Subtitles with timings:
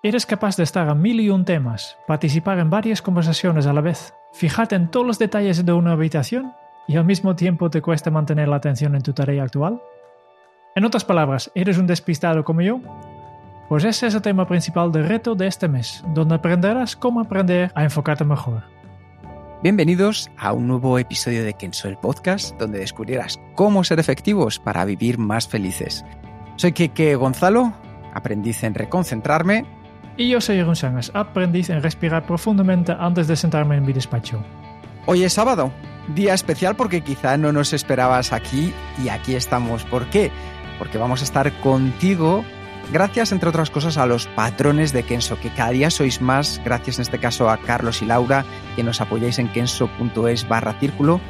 [0.00, 3.80] Eres capaz de estar a mil y un temas, participar en varias conversaciones a la
[3.80, 6.52] vez, fijarte en todos los detalles de una habitación
[6.86, 9.82] y al mismo tiempo te cuesta mantener la atención en tu tarea actual?
[10.76, 12.78] En otras palabras, ¿eres un despistado como yo?
[13.68, 17.72] Pues ese es el tema principal del reto de este mes, donde aprenderás cómo aprender
[17.74, 18.62] a enfocarte mejor.
[19.64, 24.84] Bienvenidos a un nuevo episodio de Kenso el Podcast, donde descubrirás cómo ser efectivos para
[24.84, 26.04] vivir más felices.
[26.54, 27.72] Soy Keke Gonzalo,
[28.14, 29.77] aprendiz en reconcentrarme.
[30.18, 34.42] Y yo soy Sangas, aprendiz en respirar profundamente antes de sentarme en mi despacho.
[35.06, 35.70] Hoy es sábado,
[36.08, 39.84] día especial porque quizá no nos esperabas aquí y aquí estamos.
[39.84, 40.32] ¿Por qué?
[40.76, 42.44] Porque vamos a estar contigo
[42.92, 46.98] gracias, entre otras cosas, a los patrones de Kenso, que cada día sois más, gracias
[46.98, 51.20] en este caso a Carlos y Laura, que nos apoyáis en kenso.es barra círculo.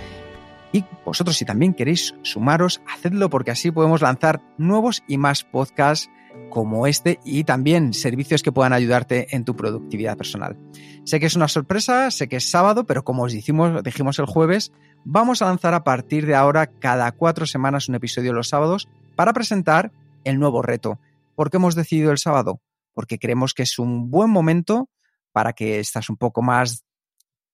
[0.73, 6.11] Y vosotros, si también queréis sumaros, hacedlo porque así podemos lanzar nuevos y más podcasts
[6.51, 10.57] como este y también servicios que puedan ayudarte en tu productividad personal.
[11.05, 14.27] Sé que es una sorpresa, sé que es sábado, pero como os dijimos, dijimos el
[14.27, 14.73] jueves,
[15.05, 19.33] vamos a lanzar a partir de ahora cada cuatro semanas un episodio los sábados para
[19.33, 19.93] presentar
[20.25, 20.99] el nuevo reto.
[21.35, 22.61] ¿Por qué hemos decidido el sábado?
[22.95, 24.89] Porque creemos que es un buen momento
[25.33, 26.85] para que estás un poco más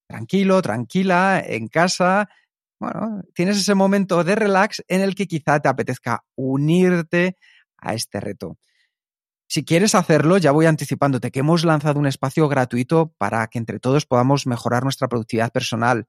[0.07, 2.29] tranquilo, tranquila, en casa.
[2.81, 7.37] Bueno, tienes ese momento de relax en el que quizá te apetezca unirte
[7.79, 8.59] a este reto.
[9.47, 13.79] Si quieres hacerlo, ya voy anticipándote que hemos lanzado un espacio gratuito para que entre
[13.79, 16.07] todos podamos mejorar nuestra productividad personal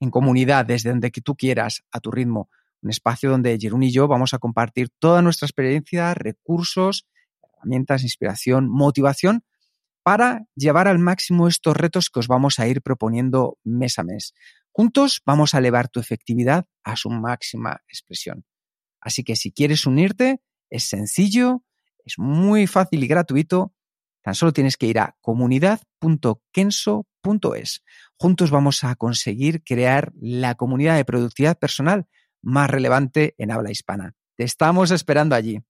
[0.00, 2.48] en comunidad, desde donde tú quieras, a tu ritmo.
[2.82, 7.06] Un espacio donde Jerún y yo vamos a compartir toda nuestra experiencia, recursos,
[7.42, 9.42] herramientas, inspiración, motivación
[10.02, 14.34] para llevar al máximo estos retos que os vamos a ir proponiendo mes a mes.
[14.76, 18.44] Juntos vamos a elevar tu efectividad a su máxima expresión.
[19.00, 21.62] Así que si quieres unirte, es sencillo,
[22.04, 23.72] es muy fácil y gratuito.
[24.20, 27.84] Tan solo tienes que ir a comunidad.kenso.es.
[28.16, 32.08] Juntos vamos a conseguir crear la comunidad de productividad personal
[32.42, 34.16] más relevante en habla hispana.
[34.36, 35.60] Te estamos esperando allí.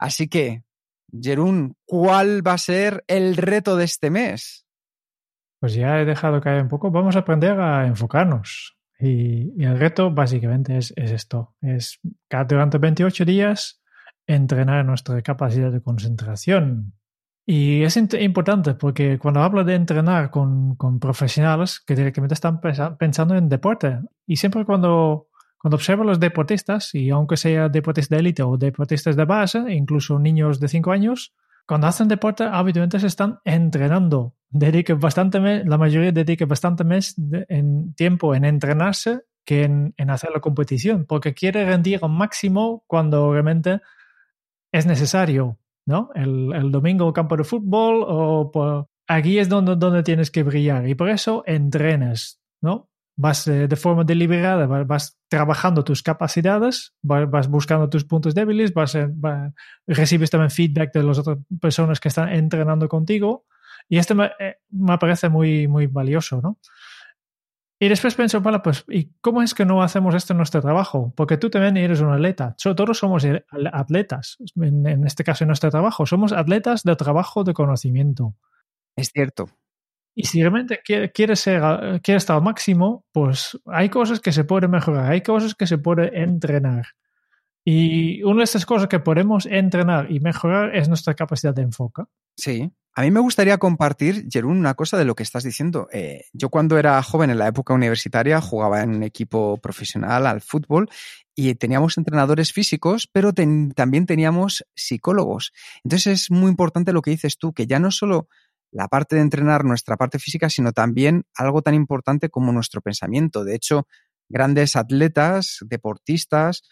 [0.00, 0.64] Así que,
[1.12, 4.66] Jerún, ¿cuál va a ser el reto de este mes?
[5.60, 6.90] Pues ya he dejado caer un poco.
[6.90, 8.76] Vamos a aprender a enfocarnos.
[8.98, 11.54] Y, el reto básicamente es, es esto.
[11.60, 12.00] Es
[12.48, 13.82] durante 28 días
[14.26, 16.92] entrenar nuestra capacidad de concentración.
[17.50, 23.36] Y es importante porque cuando hablo de entrenar con, con profesionales que directamente están pensando
[23.36, 28.16] en deporte, y siempre cuando, cuando observo a los deportistas, y aunque sea deportistas de
[28.18, 31.34] élite o deportistas de base, incluso niños de 5 años,
[31.68, 34.34] cuando hacen deporte habitualmente se están entrenando.
[34.48, 37.14] Dedican bastante, la mayoría dedica bastante más
[37.50, 42.84] en tiempo en entrenarse que en, en hacer la competición, porque quiere rendir al máximo
[42.86, 43.80] cuando realmente
[44.72, 46.08] es necesario, ¿no?
[46.14, 50.94] El, el domingo campo de fútbol o aquí es donde, donde tienes que brillar y
[50.94, 52.88] por eso entrenas, ¿no?
[53.20, 58.96] Vas eh, de forma deliberada, vas, trabajando tus capacidades, vas, buscando tus puntos débiles, vas,
[59.88, 63.44] recibes también feedback de las otras personas que están entrenando contigo
[63.88, 66.58] y esto me, eh, me parece muy, muy valioso, ¿no?
[67.80, 71.12] Y después pienso, vale, pues, ¿y cómo es que no hacemos esto en nuestro trabajo?
[71.16, 72.56] Porque tú también eres un atleta.
[72.58, 73.24] Todos somos
[73.72, 76.04] atletas, en, este caso en nuestro trabajo.
[76.04, 78.34] Somos atletas de trabajo, de conocimiento.
[78.96, 79.48] Es cierto.
[80.20, 81.62] Y si realmente quieres, ser,
[82.02, 85.78] quieres estar al máximo, pues hay cosas que se pueden mejorar, hay cosas que se
[85.78, 86.86] pueden entrenar.
[87.64, 92.02] Y una de estas cosas que podemos entrenar y mejorar es nuestra capacidad de enfoque.
[92.36, 92.68] Sí.
[92.96, 95.86] A mí me gustaría compartir, Jerún, una cosa de lo que estás diciendo.
[95.92, 100.40] Eh, yo cuando era joven en la época universitaria jugaba en un equipo profesional al
[100.40, 100.88] fútbol
[101.36, 105.52] y teníamos entrenadores físicos, pero también teníamos psicólogos.
[105.84, 108.28] Entonces es muy importante lo que dices tú, que ya no solo
[108.70, 113.44] la parte de entrenar nuestra parte física, sino también algo tan importante como nuestro pensamiento.
[113.44, 113.86] De hecho,
[114.28, 116.62] grandes atletas, deportistas,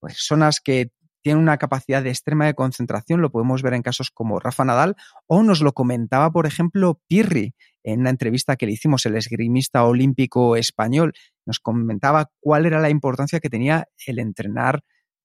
[0.00, 0.90] personas que
[1.22, 4.94] tiene una capacidad de extrema de concentración, lo podemos ver en casos como Rafa Nadal,
[5.26, 9.84] o nos lo comentaba, por ejemplo, Pirri en una entrevista que le hicimos, el esgrimista
[9.84, 11.14] olímpico español,
[11.44, 14.82] nos comentaba cuál era la importancia que tenía el entrenar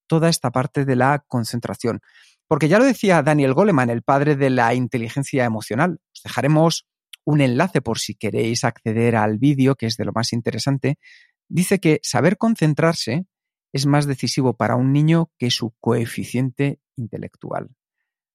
[0.07, 2.01] toda esta parte de la concentración.
[2.48, 6.00] Porque ya lo decía Daniel Goleman, el padre de la inteligencia emocional.
[6.21, 6.88] Os dejaremos
[7.25, 11.00] un enlace por si queréis acceder al vídeo, que es de lo más interesante.
[11.50, 13.25] Dice que saber concentrarse
[13.73, 17.69] es más decisivo para un niño que su coeficiente intelectual.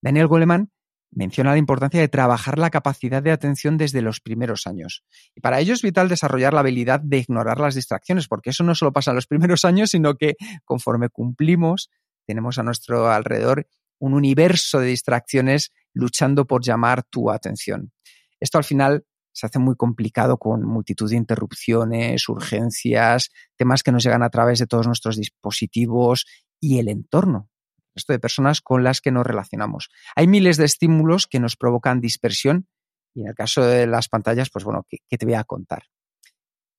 [0.02, 0.72] Daniel Goleman
[1.12, 5.04] menciona la importancia de trabajar la capacidad de atención desde los primeros años.
[5.34, 8.74] Y para ello es vital desarrollar la habilidad de ignorar las distracciones, porque eso no
[8.74, 10.34] solo pasa en los primeros años, sino que
[10.64, 11.90] conforme cumplimos,
[12.26, 13.68] tenemos a nuestro alrededor
[13.98, 17.92] un universo de distracciones luchando por llamar tu atención.
[18.38, 24.04] Esto al final se hace muy complicado con multitud de interrupciones, urgencias, temas que nos
[24.04, 26.26] llegan a través de todos nuestros dispositivos
[26.60, 27.48] y el entorno,
[27.94, 29.88] esto de personas con las que nos relacionamos.
[30.14, 32.68] Hay miles de estímulos que nos provocan dispersión
[33.14, 35.84] y en el caso de las pantallas, pues bueno, ¿qué, te voy a contar?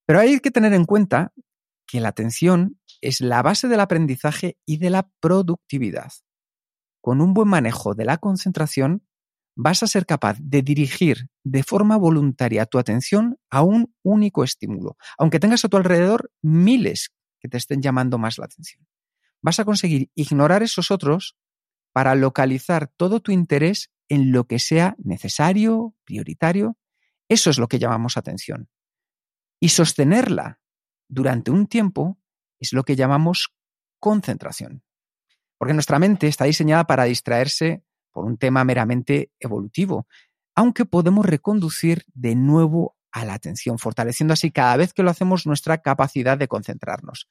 [0.06, 1.34] Pero hay que tener en cuenta
[1.88, 6.12] que la atención es la base del aprendizaje y de la productividad.
[7.02, 9.07] Con un buen manejo de la concentración,
[9.58, 14.96] vas a ser capaz de dirigir de forma voluntaria tu atención a un único estímulo,
[15.18, 18.88] aunque tengas a tu alrededor miles que te estén llamando más la atención
[19.42, 21.38] vas a conseguir ignorar esos otros
[21.94, 26.78] para localizar todo tu interés en lo que sea necesario, prioritario.
[27.28, 28.70] Eso es lo que llamamos atención.
[29.60, 30.60] Y sostenerla
[31.08, 32.20] durante un tiempo
[32.60, 33.56] es lo que llamamos
[34.00, 34.84] concentración.
[35.58, 37.84] Porque nuestra mente está diseñada para distraerse
[38.18, 40.08] por un tema meramente evolutivo,
[40.56, 45.46] aunque podemos reconducir de nuevo a la atención, fortaleciendo así cada vez que lo hacemos
[45.46, 47.30] nuestra capacidad de concentrarnos.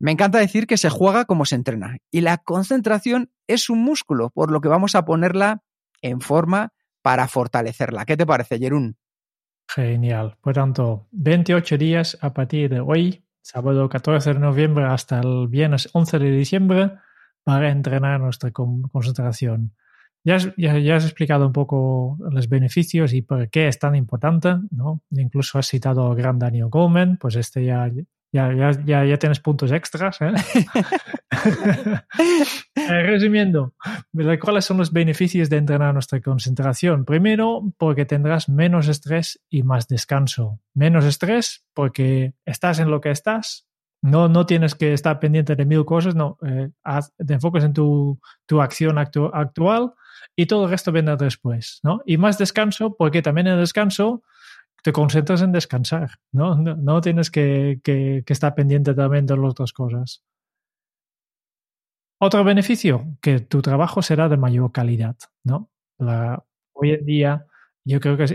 [0.00, 4.30] Me encanta decir que se juega como se entrena y la concentración es un músculo,
[4.30, 5.62] por lo que vamos a ponerla
[6.02, 8.04] en forma para fortalecerla.
[8.04, 8.96] ¿Qué te parece, Jerún?
[9.68, 10.36] Genial.
[10.40, 15.88] Por tanto, 28 días a partir de hoy, sábado 14 de noviembre hasta el viernes
[15.92, 16.90] 11 de diciembre,
[17.44, 19.76] para entrenar nuestra concentración.
[20.24, 24.56] Ya has, ya, has, explicado un poco los beneficios y por qué es tan importante,
[24.70, 25.00] ¿no?
[25.10, 27.90] Incluso has citado a gran Daniel Goleman, pues este ya,
[28.30, 30.18] ya, ya, ya, tienes puntos extras.
[30.20, 30.32] ¿eh?
[32.74, 33.74] eh resumiendo,
[34.40, 37.06] ¿cuáles son los beneficios de entrenar nuestra concentración?
[37.06, 40.60] Primero, porque tendrás menos estrés y más descanso.
[40.74, 43.66] Menos estrés porque estás en lo que estás,
[44.02, 46.70] no, no tienes que estar pendiente de mil cosas, no, eh,
[47.26, 49.94] te enfocas en tu, tu acción actual
[50.36, 52.00] y todo el resto viene después, ¿no?
[52.06, 54.22] Y más descanso porque también en el descanso
[54.82, 56.54] te concentras en descansar, ¿no?
[56.56, 57.80] No, tienes que,
[58.26, 60.22] estar pendiente también de las otras cosas.
[62.20, 65.70] Otro beneficio, que tu trabajo será de mayor calidad, ¿no?
[66.80, 67.46] hoy en día,
[67.84, 68.32] yo creo que es,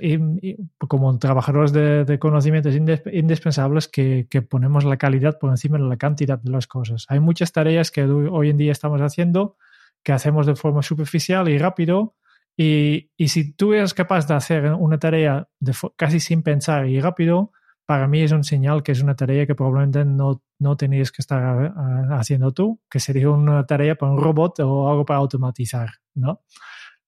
[0.78, 6.40] como trabajadores de, conocimientos indispensables que, que, ponemos la calidad por encima de la cantidad
[6.40, 7.06] de las cosas.
[7.08, 9.56] Hay muchas tareas que hoy en día estamos haciendo
[10.04, 12.16] que hacemos de forma superficial y rápido
[12.56, 15.48] y, si tú eres capaz de hacer una tarea
[15.96, 17.52] casi sin pensar y rápido,
[17.86, 21.22] para mí es un señal que es una tarea que probablemente no, no tenías que
[21.22, 21.74] estar
[22.12, 26.42] haciendo tú, que sería una tarea para un robot o algo para automatizar, ¿no?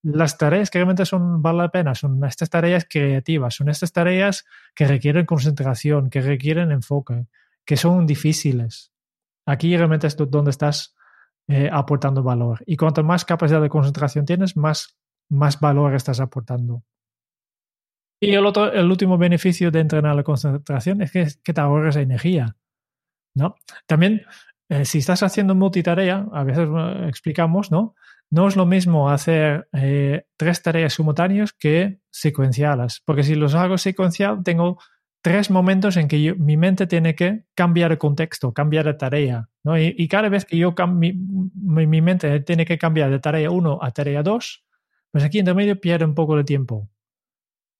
[0.01, 4.45] Las tareas que realmente son, vale la pena son estas tareas creativas, son estas tareas
[4.75, 7.25] que requieren concentración, que requieren enfoque,
[7.65, 8.91] que son difíciles.
[9.47, 10.94] Aquí realmente es donde estás
[11.47, 12.63] eh, aportando valor.
[12.65, 14.97] Y cuanto más capacidad de concentración tienes, más
[15.29, 16.83] más valor estás aportando.
[18.21, 22.55] Y el, otro, el último beneficio de entrenar la concentración es que, te ahorras energía.
[23.35, 23.55] ¿no?
[23.85, 24.25] También,
[24.69, 26.69] eh, si estás haciendo multitarea, a veces
[27.07, 27.95] explicamos, ¿no?
[28.31, 33.77] No es lo mismo hacer eh, tres tareas simultáneas que secuenciadas, porque si los hago
[33.77, 34.79] secuencial, tengo
[35.25, 39.49] tres momentos en que mi mente tiene que cambiar el contexto, cambiar de tarea.
[39.63, 39.75] ¿no?
[39.75, 43.89] Y, cada vez que yo mi, mi, mente tiene que cambiar de tarea 1 a
[43.89, 44.65] tarea 2,
[45.09, 46.91] pues aquí en medio pierde un poco de tiempo.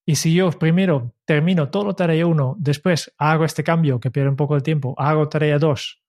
[0.07, 4.37] Y si yo primero termino todo tarea 1, después hago este cambio que pierde un
[4.37, 6.01] poco de tiempo, hago tarea 2,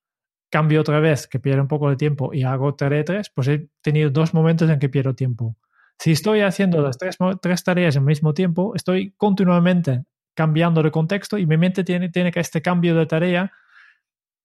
[0.49, 3.69] cambio otra vez que pierde un poco de tiempo y hago tarea 3, pues he
[3.83, 5.55] tenido dos momentos en que pierdo tiempo.
[5.99, 11.39] Si estoy haciendo las tres, tres tareas al mismo tiempo, estoy continuamente cambiando de contexto
[11.39, 13.53] y mi mente tiene, tiene que este cambio de tarea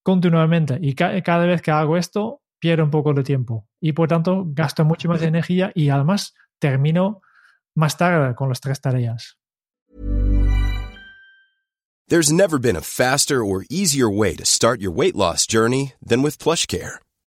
[0.01, 0.79] continuamente.
[0.81, 3.67] Y cada vez que hago esto, pierdo un poco de tiempo.
[3.79, 7.21] Y por tanto, gasto mucho más energía y además termino
[7.75, 9.38] más tarde con las tres tareas.
[12.07, 16.21] There's never been a faster or easier way to start your weight loss journey than
[16.21, 17.00] with PlushCare.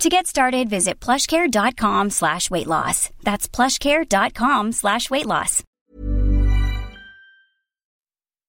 [0.00, 3.10] To get started, visit plushcare.com slash weight loss.
[3.22, 5.64] That's plushcare.com slash weight loss.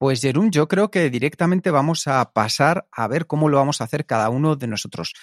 [0.03, 3.85] Pues Jerún, yo creo que directamente vamos a pasar a ver cómo lo vamos a
[3.85, 5.13] hacer cada uno de nosotros.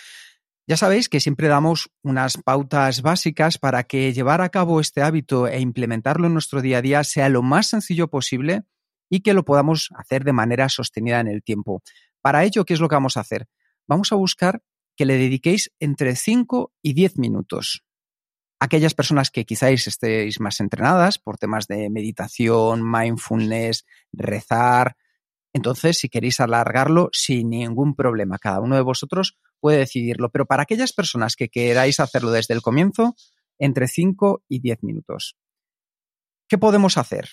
[0.66, 5.48] Ya sabéis que siempre damos unas pautas básicas para que llevar a cabo este hábito
[5.48, 8.62] e implementarlo en nuestro día a día sea lo más sencillo posible
[9.10, 11.82] y que lo podamos hacer de manera sostenida en el tiempo.
[12.22, 13.48] Para ello, ¿qué es lo que vamos a hacer?
[13.86, 14.62] Vamos a buscar
[14.96, 17.84] que le dediquéis entre 5 y 10 minutos.
[18.60, 24.96] Aquellas personas que quizás estéis más entrenadas por temas de meditación, mindfulness, rezar,
[25.52, 30.30] entonces si queréis alargarlo sin ningún problema, cada uno de vosotros puede decidirlo.
[30.30, 33.16] Pero para aquellas personas que queráis hacerlo desde el comienzo,
[33.58, 35.36] entre 5 y 10 minutos.
[36.48, 37.30] ¿Qué podemos hacer?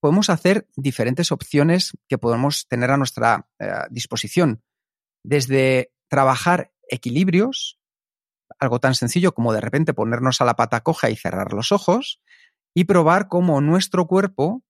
[0.00, 4.62] Podemos hacer diferentes opciones que podemos tener a nuestra eh, disposición.
[5.24, 7.78] Desde trabajar equilibrios,
[8.58, 12.20] algo tan sencillo como de repente ponernos a la pata coja y cerrar los ojos,
[12.74, 14.62] y probar cómo nuestro cuerpo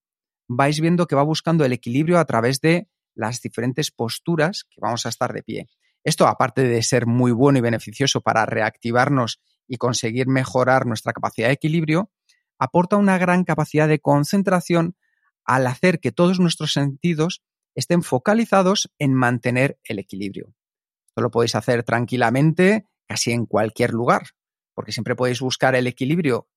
[0.49, 5.07] vais viendo que va buscando el equilibrio a través de las diferentes posturas que vamos
[5.07, 5.69] a estar de pie.
[6.05, 11.49] Esto, aparte de ser muy bueno y beneficioso para reactivarnos y conseguir mejorar nuestra capacidad
[11.49, 12.11] de equilibrio,
[12.59, 14.97] aporta una gran capacidad de concentración
[15.45, 17.43] al hacer que todos nuestros sentidos
[17.75, 20.55] estén focalizados en mantener el equilibrio.
[21.13, 24.29] Esto lo podéis hacer tranquilamente, casi en cualquier lugar,
[24.75, 26.49] porque siempre podéis buscar el equilibrio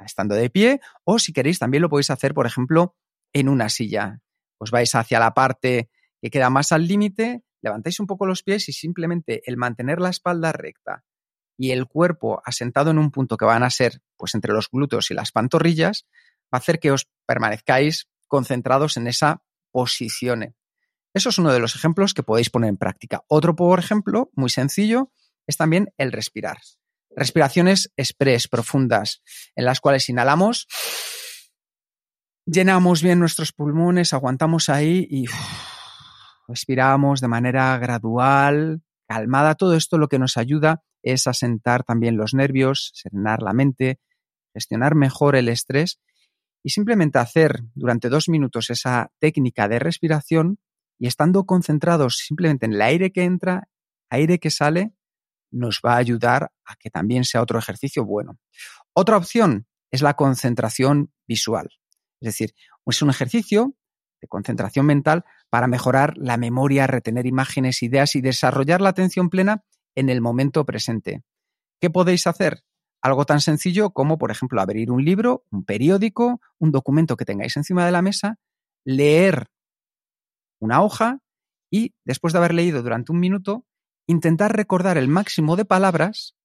[0.00, 2.96] estando de pie o si queréis también lo podéis hacer, por ejemplo,
[3.34, 4.22] en una silla.
[4.58, 5.90] Os vais hacia la parte
[6.22, 10.08] que queda más al límite levantáis un poco los pies y simplemente el mantener la
[10.08, 11.04] espalda recta
[11.58, 15.10] y el cuerpo asentado en un punto que van a ser pues entre los glúteos
[15.10, 16.06] y las pantorrillas,
[16.44, 20.56] va a hacer que os permanezcáis concentrados en esa posición.
[21.12, 23.22] Eso es uno de los ejemplos que podéis poner en práctica.
[23.28, 25.12] Otro, por ejemplo, muy sencillo,
[25.46, 26.58] es también el respirar.
[27.16, 29.22] Respiraciones express, profundas,
[29.56, 30.68] en las cuales inhalamos,
[32.46, 35.26] llenamos bien nuestros pulmones, aguantamos ahí y
[36.46, 39.56] respiramos de manera gradual, calmada.
[39.56, 43.98] Todo esto lo que nos ayuda es asentar también los nervios, serenar la mente,
[44.54, 46.00] gestionar mejor el estrés
[46.62, 50.58] y simplemente hacer durante dos minutos esa técnica de respiración
[51.00, 53.68] y estando concentrados simplemente en el aire que entra,
[54.10, 54.92] aire que sale,
[55.50, 58.38] nos va a ayudar a que también sea otro ejercicio bueno.
[58.92, 61.70] Otra opción es la concentración visual.
[62.20, 62.54] Es decir,
[62.86, 63.74] es un ejercicio
[64.20, 69.64] de concentración mental para mejorar la memoria, retener imágenes, ideas y desarrollar la atención plena
[69.94, 71.22] en el momento presente.
[71.80, 72.62] ¿Qué podéis hacer?
[73.00, 77.56] Algo tan sencillo como, por ejemplo, abrir un libro, un periódico, un documento que tengáis
[77.56, 78.38] encima de la mesa,
[78.84, 79.48] leer
[80.60, 81.18] una hoja
[81.70, 83.66] y, después de haber leído durante un minuto,
[84.06, 86.36] intentar recordar el máximo de palabras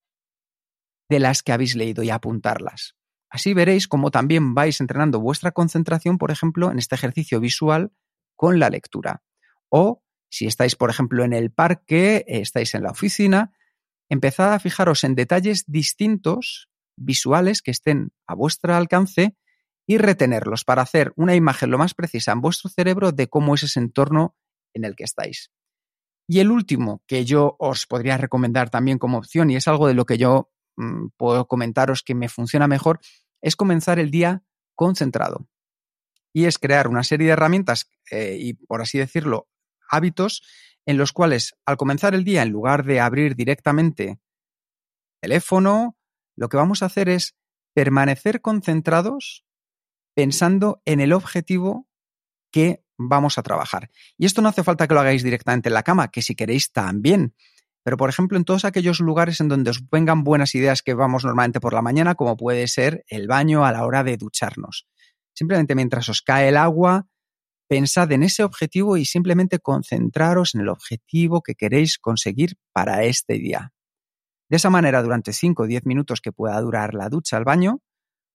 [1.10, 2.96] de las que habéis leído y apuntarlas.
[3.30, 7.92] Así veréis cómo también vais entrenando vuestra concentración, por ejemplo, en este ejercicio visual
[8.36, 9.24] con la lectura.
[9.70, 13.52] O si estáis, por ejemplo, en el parque, estáis en la oficina,
[14.10, 19.36] empezad a fijaros en detalles distintos, visuales, que estén a vuestro alcance
[19.88, 23.64] y retenerlos para hacer una imagen lo más precisa en vuestro cerebro de cómo es
[23.64, 24.36] ese entorno
[24.74, 25.52] en el que estáis.
[26.28, 29.94] Y el último que yo os podría recomendar también como opción, y es algo de
[29.94, 33.00] lo que yo mm, puedo comentaros que me funciona mejor,
[33.42, 35.48] es comenzar el día concentrado.
[36.34, 39.48] Y es crear una serie de herramientas eh, y, por así decirlo,
[39.90, 40.42] hábitos
[40.86, 44.20] en los cuales al comenzar el día, en lugar de abrir directamente
[45.22, 45.98] teléfono,
[46.36, 47.36] lo que vamos a hacer es
[47.74, 49.46] permanecer concentrados
[50.16, 51.88] pensando en el objetivo
[52.52, 53.92] que vamos a trabajar.
[54.18, 56.72] Y esto no hace falta que lo hagáis directamente en la cama, que si queréis
[56.72, 57.36] también,
[57.84, 61.24] pero por ejemplo en todos aquellos lugares en donde os vengan buenas ideas que vamos
[61.24, 64.88] normalmente por la mañana, como puede ser el baño a la hora de ducharnos.
[65.34, 67.08] Simplemente mientras os cae el agua,
[67.68, 73.34] pensad en ese objetivo y simplemente concentraros en el objetivo que queréis conseguir para este
[73.34, 73.74] día.
[74.50, 77.82] De esa manera, durante 5 o 10 minutos que pueda durar la ducha al baño,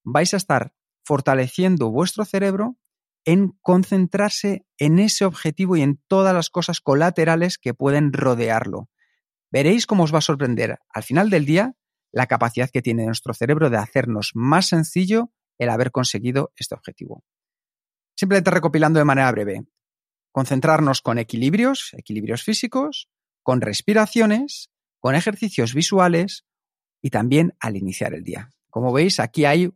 [0.04, 2.76] vais a estar fortaleciendo vuestro cerebro
[3.24, 8.88] en concentrarse en ese objetivo y en todas las cosas colaterales que pueden rodearlo.
[9.50, 11.74] Veréis cómo os va a sorprender al final del día
[12.12, 17.24] la capacidad que tiene nuestro cerebro de hacernos más sencillo el haber conseguido este objetivo.
[18.16, 19.64] Simplemente recopilando de manera breve,
[20.32, 23.08] concentrarnos con equilibrios, equilibrios físicos,
[23.42, 26.44] con respiraciones, con ejercicios visuales
[27.02, 28.50] y también al iniciar el día.
[28.68, 29.70] Como veis, aquí hay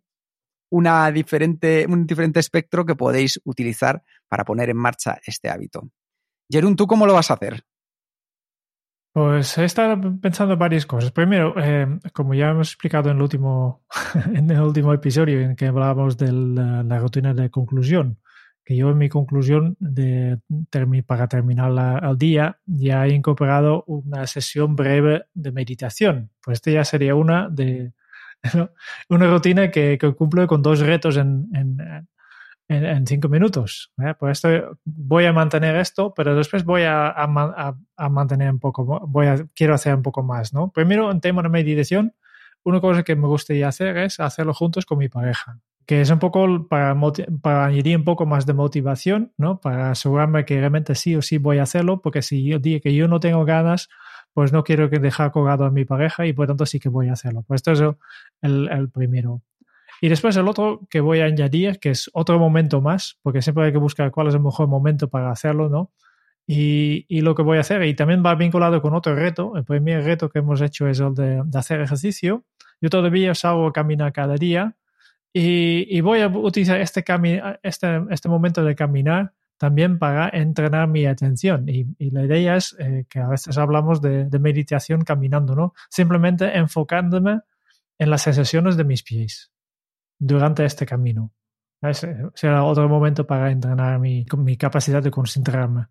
[0.71, 5.91] una diferente, un diferente espectro que podéis utilizar para poner en marcha este hábito.
[6.51, 7.65] Jerún, ¿tú cómo lo vas a hacer?
[9.15, 11.13] Pues he estado pensando varias cosas.
[11.13, 13.85] Primero, eh, como ya hemos explicado en el último,
[14.35, 18.19] en el último episodio en que hablábamos de la, rutina de conclusión,
[18.65, 20.41] que yo en mi conclusión de,
[21.07, 21.71] para terminar
[22.03, 26.31] el día ya he incorporado una sesión breve de meditación.
[26.43, 27.93] Pues esta ya sería una de
[29.09, 31.49] una rutina que, que cumple con dos retos en,
[32.69, 33.93] en, cinco minutos.
[34.03, 34.15] ¿eh?
[34.31, 39.47] Esto voy a mantener esto, pero después voy a, a, mantener un poco, voy a,
[39.55, 40.71] quiero hacer un poco más, ¿no?
[40.71, 42.15] Primero, en tema de meditación,
[42.63, 46.19] una cosa que me gustaría hacer es hacerlo juntos con mi pareja, que es un
[46.19, 46.97] poco para,
[47.43, 49.61] para añadir un poco más de motivación, ¿no?
[49.61, 52.95] Para asegurarme que realmente sí o sí voy a hacerlo, porque si yo digo que
[52.95, 53.89] yo no tengo ganas,
[54.35, 57.09] pues no quiero que dejar colgado a mi pareja y por tanto sí que voy
[57.09, 57.45] a hacerlo.
[57.47, 57.81] Pues esto es
[58.43, 59.41] el, el primero.
[60.01, 63.65] Y después el otro que voy a añadir, que es otro momento más, porque siempre
[63.65, 65.93] hay que buscar cuál es el mejor momento para hacerlo, ¿no?
[66.47, 69.65] Y, y lo que voy a hacer, y también va vinculado con otro reto, el
[69.65, 72.45] primer reto que hemos hecho es el de, hacer ejercicio.
[72.81, 74.77] Yo todavía salgo a caminar cada día
[75.33, 77.05] y, y voy a utilizar este,
[77.63, 81.69] este, este momento de caminar también para entrenar mi atención.
[81.69, 85.75] Y, la idea es eh, que a veces hablamos de, meditación caminando, ¿no?
[85.91, 87.41] Simplemente enfocándome
[87.99, 89.53] en las sensaciones de mis pies
[90.19, 91.33] durante este camino.
[92.35, 94.25] Será otro momento para entrenar mi,
[94.59, 95.87] capacidad de concentrarme.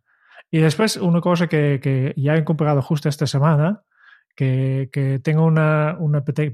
[0.49, 3.83] Y después, una cosa que, ya he incorporado justo esta semana,
[4.35, 5.97] que, que tengo una,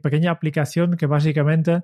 [0.02, 1.84] pequeña aplicación que básicamente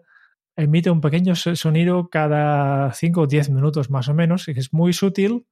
[0.55, 4.93] emite un pequeño sonido cada 5 o 10 minutos más o menos, que es muy
[4.93, 5.45] sutil,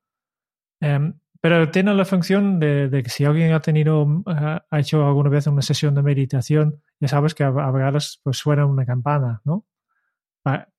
[0.82, 5.30] eh, pero tiene la función de, que si alguien ha tenido, uh, ha hecho alguna
[5.30, 9.42] vez una sesión de meditación, ya sabes que a, a veces pues, suena una campana,
[9.44, 9.66] ¿no?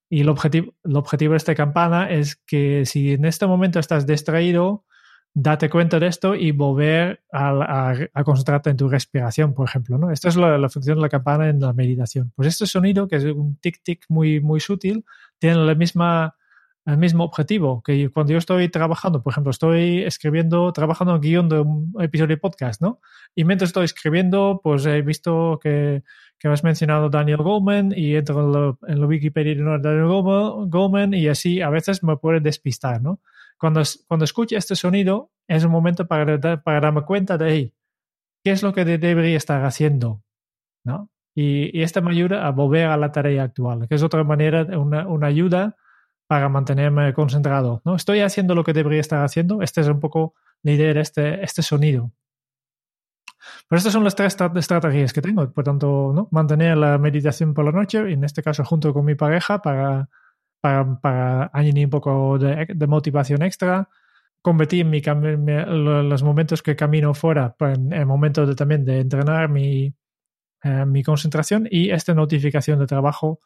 [0.09, 4.07] Y el objetivo, el objetivo de esta campana es que si en este momento estás
[4.07, 4.85] distraído,
[5.35, 9.99] date cuenta de esto y volver a, a, concentrarte en tu respiración, por ejemplo.
[9.99, 10.11] ¿no?
[10.11, 12.33] Esta es la, la, función de la campana en la meditación.
[12.37, 15.05] Pues este sonido, que es un tic-tic muy, muy sutil,
[15.39, 16.37] tiene la misma,
[16.87, 21.49] el mismo objetivo que cuando yo estoy trabajando, por ejemplo, estoy escribiendo, trabajando en guion
[21.49, 23.01] de un episodio de podcast, ¿no?
[23.35, 26.05] Y mientras estoy escribiendo, pues he visto que
[26.45, 31.15] que has mencionado Daniel Goleman y entro en, lo, en la Wikipedia de Daniel Goleman
[31.15, 33.21] y así a veces me puede despistar, ¿no?
[33.65, 37.75] Cuando, cuando escucho este sonido es un momento para, para darme cuenta de, hey,
[38.45, 40.23] ¿qué es lo que debería estar haciendo?
[40.85, 41.09] ¿No?
[41.35, 44.65] Y, y esta me ayuda a volver a la tarea actual, que es otra manera,
[44.79, 45.77] una, una ayuda
[46.27, 47.81] para mantenerme concentrado.
[47.87, 47.97] ¿no?
[47.97, 49.63] Estoy haciendo lo que debería estar haciendo.
[49.63, 52.13] Esta es un poco la idea de este, este sonido.
[53.67, 55.51] Pero estas son las tres estrategias que tengo.
[55.51, 56.29] Por tanto, ¿no?
[56.33, 60.11] mantener la meditación por la noche, en este caso junto con mi pareja, para,
[60.65, 63.89] para, añadir un poco de, motivación extra,
[64.41, 65.03] convertir mi,
[65.37, 65.53] mi,
[66.09, 69.95] los momentos que camino fuera en, en momentos de, también de entrenar mi,
[70.63, 73.41] eh, mi concentración y esta notificación de trabajo,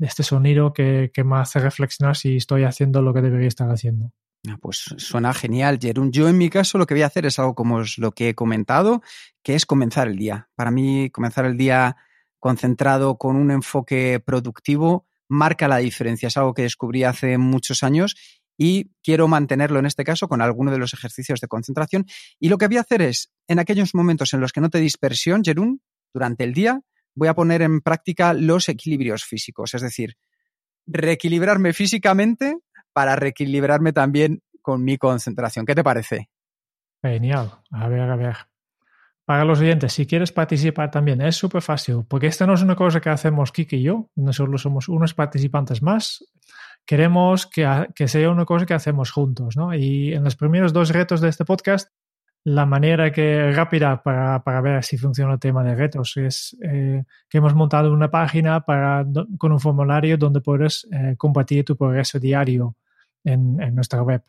[0.00, 4.10] este sonido que, que me hace reflexionar si estoy haciendo lo que debería estar haciendo.
[4.48, 6.10] Ah, pues suena genial, Jerún.
[6.10, 8.30] Yo en mi caso lo que voy a hacer es algo como es lo que
[8.30, 9.00] he comentado,
[9.42, 10.48] que es comenzar el día.
[10.56, 11.96] Para mí, comenzar el día
[12.40, 16.28] concentrado con un enfoque productivo marca la diferencia.
[16.28, 18.14] Es algo que descubrí hace muchos años
[18.56, 22.06] y quiero mantenerlo en este caso con alguno de los ejercicios de concentración.
[22.38, 24.78] Y lo que voy a hacer es, en aquellos momentos en los que no te
[24.78, 25.80] dispersión, Jerún,
[26.12, 26.80] durante el día,
[27.14, 30.16] voy a poner en práctica los equilibrios físicos, es decir,
[30.86, 32.58] reequilibrarme físicamente
[32.92, 35.66] para reequilibrarme también con mi concentración.
[35.66, 36.30] ¿Qué te parece?
[37.02, 37.60] Genial.
[37.70, 38.36] A ver, a ver.
[39.24, 42.76] Para los oyentes, si quieres participar también, es súper fácil, porque esta no es una
[42.76, 46.24] cosa que hacemos Kiki y yo, nosotros somos unos participantes más.
[46.84, 49.74] Queremos que, que sea una cosa que hacemos juntos, ¿no?
[49.74, 51.90] Y en los primeros dos retos de este podcast,
[52.44, 57.02] la manera que rápida para, para ver si funciona el tema de retos es eh,
[57.26, 59.06] que hemos montado una página para,
[59.38, 62.76] con un formulario donde puedes eh, compartir tu progreso diario
[63.24, 64.22] en, en nuestra web.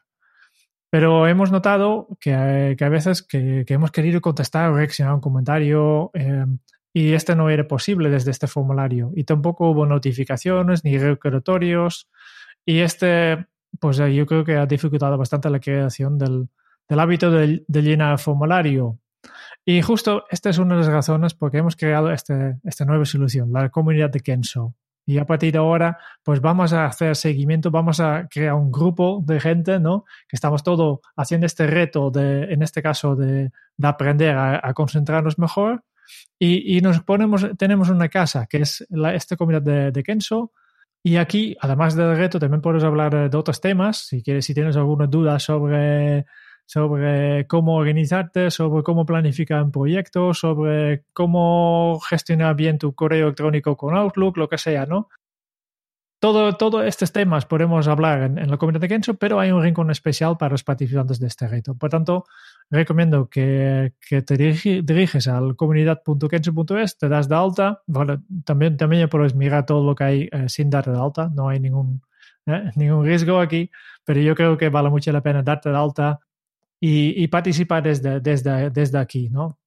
[0.95, 5.15] Pero hemos notado que, que a veces que, que, hemos querido contestar o reaccionar a
[5.15, 6.45] un comentario eh,
[6.93, 9.12] y este no era posible desde este formulario.
[9.13, 12.08] Y tampoco hubo notificaciones ni recordatorios.
[12.65, 13.45] Y este
[13.77, 16.47] pues eh, yo creo que ha dificultado bastante la creación del,
[16.88, 18.97] del hábito de, de llenar formulario.
[19.65, 23.03] Y justo esta es una de las razones por que hemos creado este, esta nueva
[23.03, 24.75] solución, la comunidad de Kenso.
[25.06, 29.22] Y a partir de ahora, pues vamos a hacer seguimiento, vamos a crear un grupo
[29.24, 30.06] de gente, ¿no?
[30.28, 35.38] Que estamos todos haciendo este reto de, en este caso, de, de aprender a, concentrarnos
[35.38, 35.84] mejor.
[36.39, 40.04] Y, y, nos ponemos, tenemos una casa que es la, esta comunidad de, de.
[41.04, 44.08] Y aquí, además del reto, también puedes hablar de otros temas.
[44.08, 46.26] Si quieres, si tienes alguna duda sobre
[46.65, 53.78] sobre cómo organizarte, sobre cómo planificar un proyecto, sobre cómo gestionar bien tu correo electrónico
[53.78, 55.10] con Outlook, lo que sea, ¿no?
[56.19, 59.62] Todos todo estos temas podemos hablar en, en, la comunidad de Kenso, pero hay un
[59.62, 61.75] rincón especial para los participantes de este reto.
[61.75, 62.25] Por tanto,
[62.71, 67.84] recomiendo que, que te diriges al comunidad.kenso.es, te das de alta.
[67.86, 71.49] Bueno, también, también puedes mirar todo lo que hay eh, sin darte de alta, no
[71.49, 72.01] hay ningún,
[72.47, 73.69] eh, ningún riesgo aquí,
[74.04, 76.19] pero yo creo que vale mucho la pena darte de alta
[76.88, 79.60] y, participar desde, desde, desde aquí, ¿no?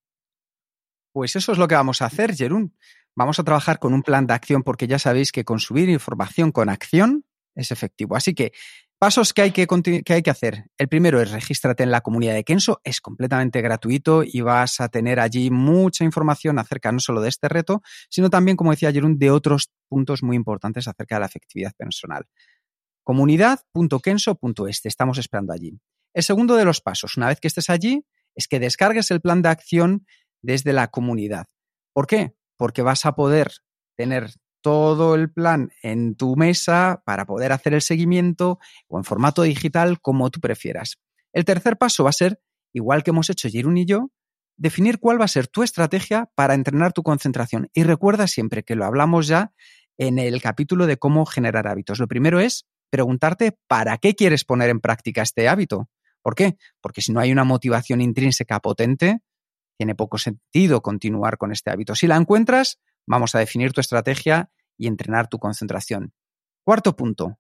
[1.13, 2.77] Pues eso es lo que vamos a hacer, Jerún.
[3.17, 6.69] Vamos a trabajar con un plan de acción porque ya sabéis que consumir información con
[6.69, 7.25] acción
[7.57, 8.15] es efectivo.
[8.15, 8.53] Así que
[9.01, 10.67] pasos que hay que, que hay que hacer.
[10.77, 14.89] El primero es regístrate en la comunidad de Kenso, es completamente gratuito y vas a
[14.89, 19.19] tener allí mucha información acerca no solo de este reto, sino también, como decía Jerún,
[19.19, 22.27] de otros puntos muy importantes acerca de la efectividad personal.
[23.03, 25.81] Comunidad.kenso.es, te estamos esperando allí.
[26.19, 28.05] El segundo de los pasos, una vez que estés allí,
[28.35, 30.05] es que descargues el plan de acción
[30.43, 31.47] desde la comunidad.
[31.93, 32.35] ¿Por qué?
[32.57, 33.53] Porque vas a poder
[33.97, 39.43] tener todo el plan en tu mesa para poder hacer el seguimiento o en formato
[39.43, 40.99] digital como tú prefieras.
[41.33, 42.41] El tercer paso va a ser,
[42.73, 44.11] igual que hemos hecho Jerún y yo,
[44.57, 47.71] definir cuál va a ser tu estrategia para entrenar tu concentración.
[47.75, 49.53] Y recuerda siempre que lo hablamos ya
[49.99, 52.01] en el capítulo de cómo generar hábitos.
[52.01, 55.89] Lo primero es preguntarte para qué quieres poner en práctica este hábito.
[56.23, 56.57] ¿Por qué?
[56.81, 59.21] Porque si no hay una motivación intrínseca potente,
[59.77, 61.95] tiene poco sentido continuar con este hábito.
[61.95, 66.13] Si la encuentras, vamos a definir tu estrategia y entrenar tu concentración.
[66.65, 67.39] Cuarto punto,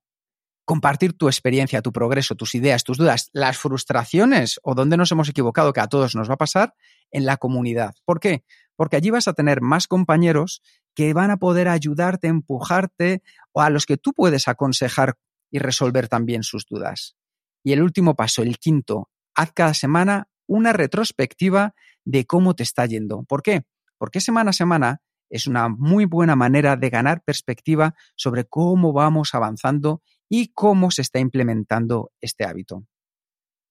[0.65, 5.29] compartir tu experiencia, tu progreso, tus ideas, tus dudas, las frustraciones o donde nos hemos
[5.29, 6.75] equivocado, que a todos nos va a pasar,
[7.11, 7.95] en la comunidad.
[8.05, 8.45] ¿Por qué?
[8.77, 10.63] Porque allí vas a tener más compañeros
[10.95, 15.17] que van a poder ayudarte, empujarte o a los que tú puedes aconsejar
[15.51, 17.17] y resolver también sus dudas.
[17.63, 22.87] Y el último paso, el quinto, haz cada semana una retrospectiva de cómo te está
[22.87, 23.25] yendo.
[23.25, 23.65] ¿Por qué?
[23.99, 29.35] Porque semana a semana es una muy buena manera de ganar perspectiva sobre cómo vamos
[29.35, 32.87] avanzando y cómo se está implementando este hábito.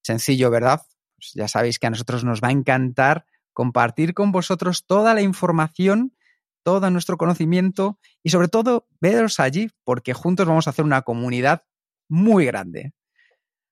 [0.04, 0.82] Sencillo, ¿verdad?
[1.16, 5.22] Pues ya sabéis que a nosotros nos va a encantar compartir con vosotros toda la
[5.22, 6.16] información,
[6.64, 11.64] todo nuestro conocimiento y sobre todo veros allí porque juntos vamos a hacer una comunidad
[12.08, 12.94] muy grande.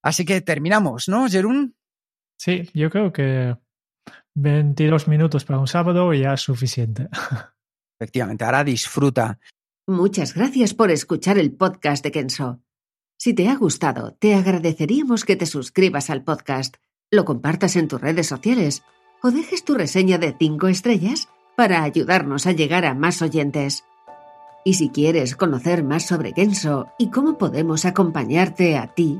[0.06, 1.76] Así que terminamos, ¿no, Jerún?
[2.38, 3.58] Sí, yo creo que
[4.36, 7.10] 22 minutos para un sábado ya es suficiente.
[8.00, 9.39] Efectivamente, ahora disfruta.
[9.88, 12.62] Muchas gracias por escuchar el podcast de Kenso.
[13.18, 16.76] Si te ha gustado, te agradeceríamos que te suscribas al podcast,
[17.10, 18.84] lo compartas en tus redes sociales
[19.24, 23.86] o dejes tu reseña de 5 estrellas para ayudarnos a llegar a más oyentes.
[24.63, 29.20] Y si quieres conocer más sobre Kenso y cómo podemos acompañarte a ti